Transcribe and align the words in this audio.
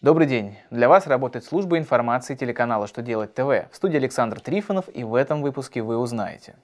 Добрый 0.00 0.28
день! 0.28 0.56
Для 0.70 0.88
вас 0.88 1.08
работает 1.08 1.44
служба 1.44 1.76
информации 1.76 2.36
телеканала 2.36 2.86
«Что 2.86 3.02
делать 3.02 3.34
ТВ». 3.34 3.68
В 3.72 3.74
студии 3.74 3.96
Александр 3.96 4.38
Трифонов 4.38 4.84
и 4.94 5.02
в 5.02 5.12
этом 5.16 5.42
выпуске 5.42 5.82
вы 5.82 5.98
узнаете. 5.98 6.54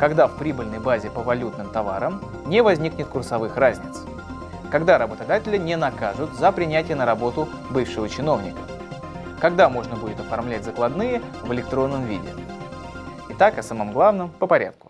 Когда 0.00 0.26
в 0.26 0.36
прибыльной 0.36 0.80
базе 0.80 1.10
по 1.10 1.22
валютным 1.22 1.70
товарам 1.70 2.20
не 2.46 2.60
возникнет 2.60 3.06
курсовых 3.06 3.56
разниц. 3.56 4.04
Когда 4.68 4.98
работодателя 4.98 5.58
не 5.58 5.76
накажут 5.76 6.32
за 6.32 6.50
принятие 6.50 6.96
на 6.96 7.06
работу 7.06 7.48
бывшего 7.70 8.08
чиновника. 8.08 8.62
Когда 9.40 9.68
можно 9.68 9.94
будет 9.94 10.18
оформлять 10.18 10.64
закладные 10.64 11.22
в 11.44 11.52
электронном 11.52 12.04
виде. 12.06 12.30
Итак, 13.28 13.58
о 13.58 13.62
самом 13.62 13.92
главном 13.92 14.28
по 14.28 14.48
порядку. 14.48 14.89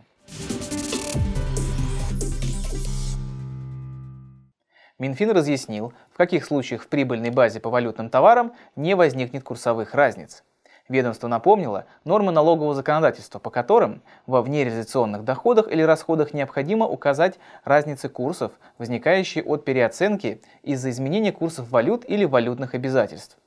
Минфин 5.00 5.30
разъяснил, 5.30 5.94
в 6.12 6.18
каких 6.18 6.44
случаях 6.44 6.82
в 6.82 6.88
прибыльной 6.88 7.30
базе 7.30 7.58
по 7.58 7.70
валютным 7.70 8.10
товарам 8.10 8.52
не 8.76 8.94
возникнет 8.94 9.42
курсовых 9.42 9.94
разниц. 9.94 10.44
Ведомство 10.90 11.26
напомнило 11.26 11.86
нормы 12.04 12.32
налогового 12.32 12.74
законодательства, 12.74 13.38
по 13.38 13.48
которым 13.48 14.02
во 14.26 14.42
внереализационных 14.42 15.24
доходах 15.24 15.72
или 15.72 15.80
расходах 15.80 16.34
необходимо 16.34 16.86
указать 16.86 17.38
разницы 17.64 18.10
курсов, 18.10 18.52
возникающие 18.76 19.42
от 19.42 19.64
переоценки 19.64 20.42
из-за 20.62 20.90
изменения 20.90 21.32
курсов 21.32 21.70
валют 21.70 22.04
или 22.06 22.26
валютных 22.26 22.74
обязательств. 22.74 23.38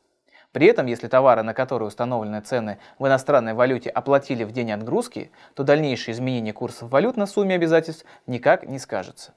При 0.53 0.65
этом, 0.65 0.87
если 0.87 1.07
товары, 1.07 1.43
на 1.43 1.53
которые 1.53 1.87
установлены 1.87 2.41
цены 2.41 2.79
в 2.97 3.05
иностранной 3.05 3.53
валюте, 3.53 3.91
оплатили 3.91 4.43
в 4.43 4.51
день 4.51 4.71
отгрузки, 4.71 5.29
то 5.53 5.63
дальнейшее 5.63 6.15
изменение 6.15 6.53
курсов 6.53 6.89
валют 6.89 7.15
на 7.15 7.27
сумме 7.27 7.53
обязательств 7.53 8.05
никак 8.25 8.67
не 8.67 8.79
скажется. 8.79 9.33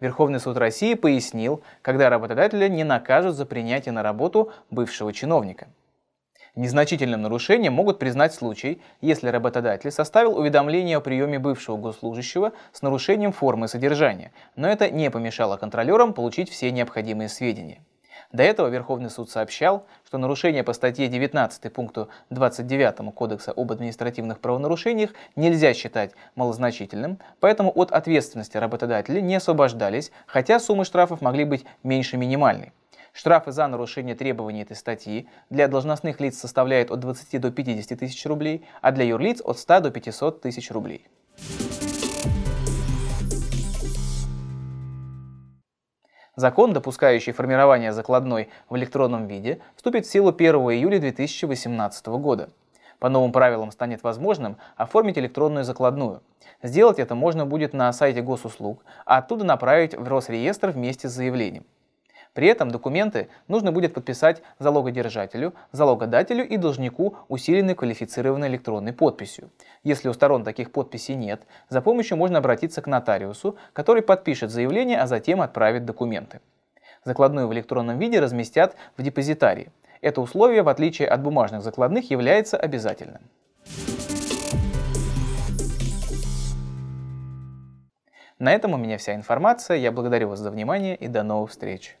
Верховный 0.00 0.40
суд 0.40 0.56
России 0.56 0.94
пояснил, 0.94 1.62
когда 1.82 2.08
работодателя 2.08 2.68
не 2.68 2.84
накажут 2.84 3.36
за 3.36 3.44
принятие 3.44 3.92
на 3.92 4.02
работу 4.02 4.50
бывшего 4.70 5.12
чиновника. 5.12 5.68
Незначительным 6.56 7.22
нарушением 7.22 7.74
могут 7.74 7.98
признать 7.98 8.34
случай, 8.34 8.82
если 9.00 9.28
работодатель 9.28 9.92
составил 9.92 10.36
уведомление 10.36 10.96
о 10.96 11.00
приеме 11.00 11.38
бывшего 11.38 11.76
госслужащего 11.76 12.52
с 12.72 12.82
нарушением 12.82 13.32
формы 13.32 13.68
содержания, 13.68 14.32
но 14.56 14.68
это 14.68 14.90
не 14.90 15.10
помешало 15.10 15.58
контролерам 15.58 16.12
получить 16.12 16.50
все 16.50 16.72
необходимые 16.72 17.28
сведения. 17.28 17.84
До 18.32 18.44
этого 18.44 18.68
Верховный 18.68 19.10
суд 19.10 19.28
сообщал, 19.28 19.86
что 20.06 20.16
нарушение 20.16 20.62
по 20.62 20.72
статье 20.72 21.08
19 21.08 21.72
пункту 21.72 22.08
29 22.30 23.12
Кодекса 23.12 23.50
об 23.50 23.72
административных 23.72 24.38
правонарушениях 24.38 25.10
нельзя 25.34 25.74
считать 25.74 26.12
малозначительным, 26.36 27.18
поэтому 27.40 27.72
от 27.74 27.90
ответственности 27.90 28.56
работодателя 28.56 29.20
не 29.20 29.34
освобождались, 29.34 30.12
хотя 30.26 30.60
суммы 30.60 30.84
штрафов 30.84 31.20
могли 31.22 31.44
быть 31.44 31.64
меньше 31.82 32.16
минимальной. 32.16 32.72
Штрафы 33.12 33.50
за 33.50 33.66
нарушение 33.66 34.14
требований 34.14 34.62
этой 34.62 34.76
статьи 34.76 35.28
для 35.50 35.66
должностных 35.66 36.20
лиц 36.20 36.38
составляют 36.38 36.92
от 36.92 37.00
20 37.00 37.40
до 37.40 37.50
50 37.50 37.98
тысяч 37.98 38.24
рублей, 38.26 38.64
а 38.80 38.92
для 38.92 39.06
юрлиц 39.06 39.40
от 39.44 39.58
100 39.58 39.80
до 39.80 39.90
500 39.90 40.40
тысяч 40.40 40.70
рублей. 40.70 41.08
Закон, 46.40 46.72
допускающий 46.72 47.34
формирование 47.34 47.92
закладной 47.92 48.48
в 48.70 48.76
электронном 48.78 49.26
виде, 49.26 49.60
вступит 49.76 50.06
в 50.06 50.10
силу 50.10 50.30
1 50.30 50.54
июля 50.54 50.98
2018 50.98 52.06
года. 52.06 52.48
По 52.98 53.10
новым 53.10 53.30
правилам 53.30 53.70
станет 53.70 54.02
возможным 54.02 54.56
оформить 54.74 55.18
электронную 55.18 55.64
закладную. 55.64 56.22
Сделать 56.62 56.98
это 56.98 57.14
можно 57.14 57.44
будет 57.44 57.74
на 57.74 57.92
сайте 57.92 58.22
госуслуг, 58.22 58.82
а 59.04 59.18
оттуда 59.18 59.44
направить 59.44 59.94
в 59.94 60.08
Росреестр 60.08 60.70
вместе 60.70 61.10
с 61.10 61.12
заявлением. 61.12 61.66
При 62.32 62.46
этом 62.46 62.70
документы 62.70 63.28
нужно 63.48 63.72
будет 63.72 63.92
подписать 63.92 64.42
залогодержателю, 64.58 65.52
залогодателю 65.72 66.46
и 66.46 66.56
должнику 66.56 67.16
усиленной 67.28 67.74
квалифицированной 67.74 68.48
электронной 68.48 68.92
подписью. 68.92 69.50
Если 69.82 70.08
у 70.08 70.12
сторон 70.12 70.44
таких 70.44 70.70
подписей 70.70 71.16
нет, 71.16 71.42
за 71.68 71.80
помощью 71.80 72.16
можно 72.16 72.38
обратиться 72.38 72.82
к 72.82 72.86
нотариусу, 72.86 73.56
который 73.72 74.02
подпишет 74.02 74.50
заявление, 74.50 75.00
а 75.00 75.06
затем 75.06 75.40
отправит 75.40 75.84
документы. 75.84 76.40
Закладную 77.04 77.48
в 77.48 77.52
электронном 77.52 77.98
виде 77.98 78.20
разместят 78.20 78.76
в 78.96 79.02
депозитарии. 79.02 79.72
Это 80.00 80.20
условие, 80.20 80.62
в 80.62 80.68
отличие 80.68 81.08
от 81.08 81.22
бумажных 81.22 81.62
закладных, 81.62 82.10
является 82.10 82.56
обязательным. 82.56 83.22
На 88.38 88.52
этом 88.52 88.72
у 88.72 88.78
меня 88.78 88.96
вся 88.96 89.14
информация. 89.14 89.76
Я 89.76 89.92
благодарю 89.92 90.28
вас 90.28 90.38
за 90.38 90.50
внимание 90.50 90.96
и 90.96 91.08
до 91.08 91.22
новых 91.22 91.50
встреч. 91.50 91.99